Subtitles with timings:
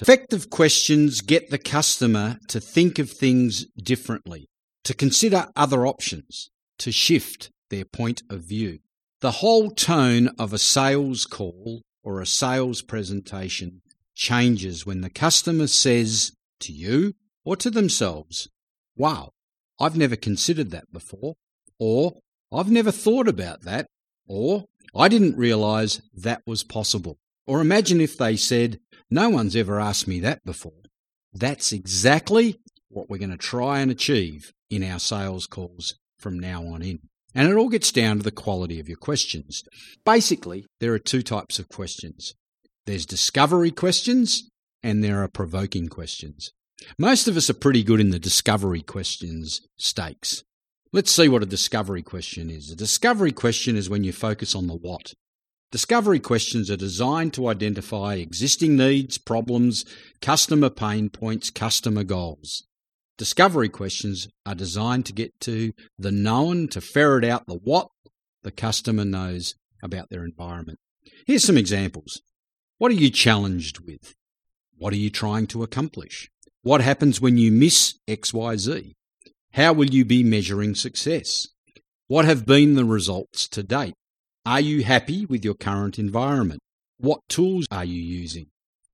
[0.00, 4.48] Effective questions get the customer to think of things differently,
[4.84, 8.78] to consider other options, to shift their point of view.
[9.20, 13.82] The whole tone of a sales call or a sales presentation
[14.14, 17.14] changes when the customer says to you
[17.44, 18.48] or to themselves,
[18.96, 19.30] Wow,
[19.78, 21.34] I've never considered that before,
[21.78, 22.14] or
[22.50, 23.86] I've never thought about that,
[24.26, 24.64] or
[24.94, 27.18] I didn't realise that was possible.
[27.46, 28.78] Or imagine if they said,
[29.10, 30.72] No one's ever asked me that before.
[31.32, 36.64] That's exactly what we're going to try and achieve in our sales calls from now
[36.66, 37.00] on in.
[37.34, 39.64] And it all gets down to the quality of your questions.
[40.04, 42.34] Basically, there are two types of questions
[42.84, 44.50] there's discovery questions
[44.82, 46.52] and there are provoking questions.
[46.98, 50.42] Most of us are pretty good in the discovery questions stakes.
[50.92, 52.70] Let's see what a discovery question is.
[52.70, 55.14] A discovery question is when you focus on the what.
[55.72, 59.86] Discovery questions are designed to identify existing needs, problems,
[60.20, 62.66] customer pain points, customer goals.
[63.16, 67.88] Discovery questions are designed to get to the known, to ferret out the what
[68.42, 70.78] the customer knows about their environment.
[71.26, 72.20] Here's some examples.
[72.76, 74.14] What are you challenged with?
[74.76, 76.30] What are you trying to accomplish?
[76.60, 78.92] What happens when you miss XYZ?
[79.52, 81.48] How will you be measuring success?
[82.08, 83.94] What have been the results to date?
[84.44, 86.58] Are you happy with your current environment?
[86.98, 88.48] What tools are you using?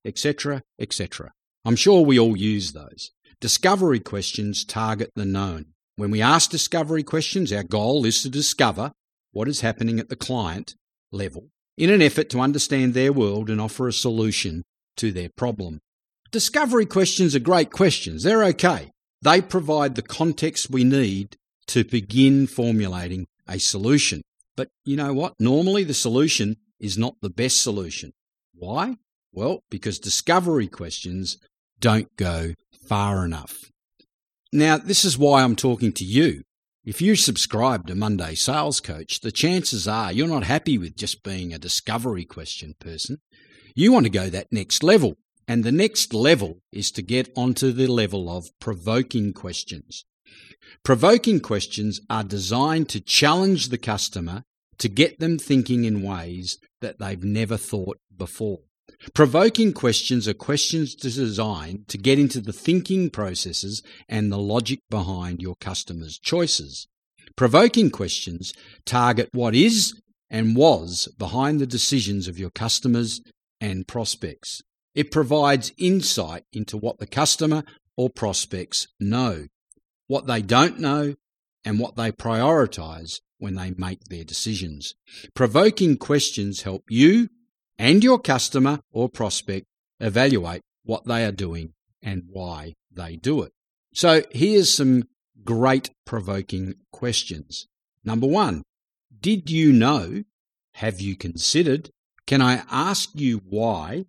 [0.04, 1.32] Etc., etc.
[1.64, 3.12] I'm sure we all use those.
[3.40, 5.72] Discovery questions target the known.
[5.96, 8.92] When we ask discovery questions, our goal is to discover
[9.32, 10.74] what is happening at the client
[11.12, 14.64] level in an effort to understand their world and offer a solution
[14.98, 15.80] to their problem.
[16.30, 18.22] Discovery questions are great questions.
[18.22, 18.90] They're okay.
[19.22, 21.36] They provide the context we need
[21.68, 24.20] to begin formulating a solution.
[24.58, 25.34] But you know what?
[25.38, 28.12] Normally the solution is not the best solution.
[28.52, 28.96] Why?
[29.30, 31.38] Well, because discovery questions
[31.78, 32.54] don't go
[32.88, 33.70] far enough.
[34.52, 36.42] Now, this is why I'm talking to you.
[36.84, 41.22] If you subscribe to Monday Sales Coach, the chances are you're not happy with just
[41.22, 43.18] being a discovery question person.
[43.76, 45.14] You want to go that next level.
[45.46, 50.04] And the next level is to get onto the level of provoking questions.
[50.82, 54.42] Provoking questions are designed to challenge the customer
[54.78, 58.60] to get them thinking in ways that they've never thought before.
[59.14, 65.40] Provoking questions are questions designed to get into the thinking processes and the logic behind
[65.40, 66.88] your customer's choices.
[67.36, 68.52] Provoking questions
[68.84, 70.00] target what is
[70.30, 73.20] and was behind the decisions of your customers
[73.60, 74.62] and prospects.
[74.94, 77.62] It provides insight into what the customer
[77.96, 79.46] or prospects know,
[80.06, 81.14] what they don't know,
[81.64, 84.94] and what they prioritize when they make their decisions.
[85.34, 87.28] Provoking questions help you
[87.78, 89.66] and your customer or prospect
[90.00, 91.72] evaluate what they are doing
[92.02, 93.52] and why they do it.
[93.94, 95.04] So here's some
[95.44, 97.66] great provoking questions.
[98.04, 98.62] Number one,
[99.20, 100.24] did you know?
[100.74, 101.90] Have you considered?
[102.26, 104.04] Can I ask you why?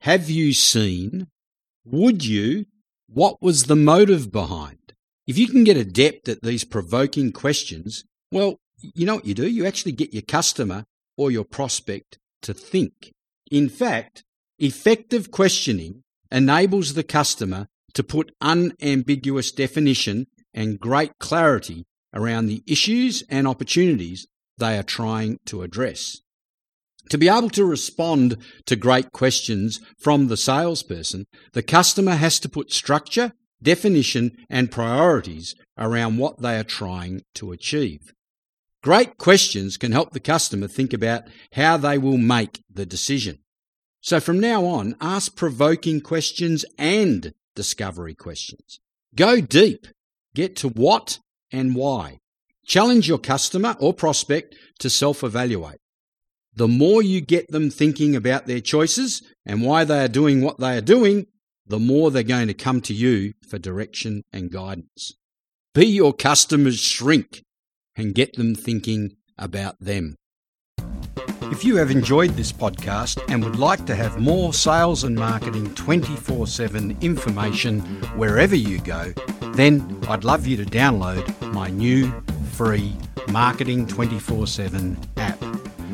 [0.00, 1.28] Have you seen?
[1.84, 2.66] Would you?
[3.08, 4.92] What was the motive behind?
[5.26, 9.48] If you can get adept at these provoking questions, well, you know what you do?
[9.48, 10.84] You actually get your customer
[11.16, 13.12] or your prospect to think.
[13.50, 14.24] In fact,
[14.58, 23.22] effective questioning enables the customer to put unambiguous definition and great clarity around the issues
[23.28, 24.26] and opportunities
[24.58, 26.20] they are trying to address.
[27.10, 32.48] To be able to respond to great questions from the salesperson, the customer has to
[32.48, 33.32] put structure,
[33.64, 38.12] definition, and priorities around what they are trying to achieve.
[38.82, 43.38] Great questions can help the customer think about how they will make the decision.
[44.00, 48.78] So from now on, ask provoking questions and discovery questions.
[49.14, 49.86] Go deep.
[50.34, 51.18] Get to what
[51.50, 52.18] and why.
[52.66, 55.78] Challenge your customer or prospect to self evaluate.
[56.54, 60.58] The more you get them thinking about their choices and why they are doing what
[60.58, 61.26] they are doing,
[61.66, 65.14] the more they're going to come to you for direction and guidance.
[65.74, 67.42] Be your customer's shrink
[67.96, 70.16] and get them thinking about them.
[71.50, 75.74] If you have enjoyed this podcast and would like to have more sales and marketing
[75.74, 77.80] 24 7 information
[78.16, 79.12] wherever you go,
[79.52, 82.12] then I'd love you to download my new
[82.52, 82.96] free
[83.28, 85.40] Marketing 24 7 app.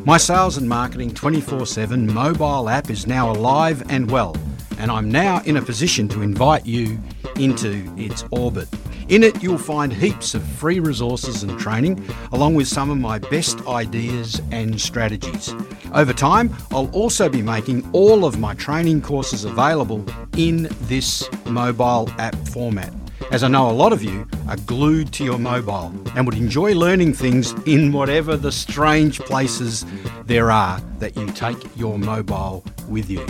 [0.05, 4.35] My Sales and Marketing 24 7 mobile app is now alive and well,
[4.81, 6.99] and I'm now in a position to invite you
[7.37, 8.69] into its orbit.
[9.09, 13.19] In it, you'll find heaps of free resources and training, along with some of my
[13.19, 15.55] best ideas and strategies.
[15.93, 20.05] Over time, I'll also be making all of my training courses available
[20.37, 22.93] in this mobile app format,
[23.33, 26.75] as I know a lot of you are glued to your mobile and would enjoy
[26.75, 29.85] learning things in whatever the strange places
[30.25, 33.27] there are that you take your mobile with you.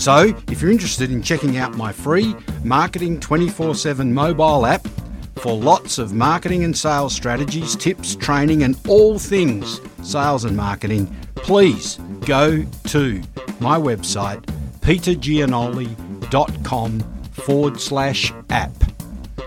[0.00, 4.88] So, if you're interested in checking out my free Marketing 24 7 mobile app,
[5.36, 11.14] for lots of marketing and sales strategies, tips, training, and all things sales and marketing,
[11.36, 13.20] please go to
[13.60, 14.42] my website,
[14.80, 17.00] petergianoli.com
[17.32, 18.72] forward slash app.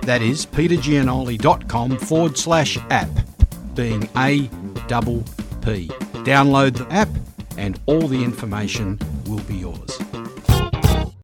[0.04, 3.10] That is petergianoli.com forward slash app,
[3.74, 4.42] being A
[4.88, 5.24] double
[5.64, 5.88] P.
[6.28, 7.10] Download the app
[7.58, 10.00] and all the information will be yours.